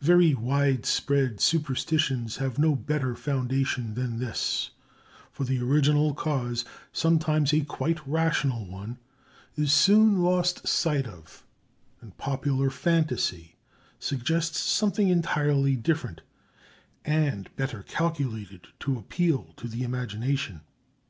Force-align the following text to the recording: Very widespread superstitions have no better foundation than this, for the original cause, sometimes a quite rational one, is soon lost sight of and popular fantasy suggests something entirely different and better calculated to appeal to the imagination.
Very 0.00 0.32
widespread 0.34 1.42
superstitions 1.42 2.38
have 2.38 2.58
no 2.58 2.74
better 2.74 3.14
foundation 3.14 3.92
than 3.92 4.18
this, 4.18 4.70
for 5.30 5.44
the 5.44 5.58
original 5.60 6.14
cause, 6.14 6.64
sometimes 6.90 7.52
a 7.52 7.60
quite 7.66 7.98
rational 8.08 8.64
one, 8.64 8.96
is 9.56 9.74
soon 9.74 10.22
lost 10.22 10.66
sight 10.66 11.06
of 11.06 11.44
and 12.00 12.16
popular 12.16 12.70
fantasy 12.70 13.56
suggests 13.98 14.58
something 14.58 15.08
entirely 15.10 15.76
different 15.76 16.22
and 17.04 17.54
better 17.54 17.82
calculated 17.82 18.68
to 18.80 18.96
appeal 18.98 19.52
to 19.58 19.68
the 19.68 19.82
imagination. 19.82 20.62